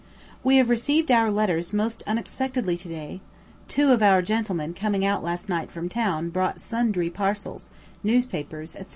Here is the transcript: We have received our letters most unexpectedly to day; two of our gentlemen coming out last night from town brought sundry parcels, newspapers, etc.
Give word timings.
We 0.43 0.57
have 0.57 0.71
received 0.71 1.11
our 1.11 1.29
letters 1.29 1.73
most 1.73 2.01
unexpectedly 2.07 2.75
to 2.75 2.87
day; 2.89 3.21
two 3.67 3.91
of 3.91 4.01
our 4.01 4.23
gentlemen 4.23 4.73
coming 4.73 5.05
out 5.05 5.23
last 5.23 5.47
night 5.47 5.71
from 5.71 5.89
town 5.89 6.31
brought 6.31 6.59
sundry 6.59 7.11
parcels, 7.11 7.69
newspapers, 8.03 8.73
etc. 8.75 8.89